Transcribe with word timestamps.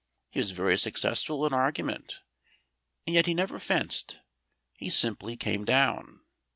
He 0.31 0.39
was 0.39 0.49
very 0.49 0.79
successful 0.79 1.45
in 1.45 1.53
argument, 1.53 2.21
and 3.05 3.13
yet 3.13 3.27
he 3.27 3.35
never 3.35 3.59
fenced. 3.59 4.17
He 4.73 4.89
simply 4.89 5.37
came 5.37 5.63
down. 5.63 6.21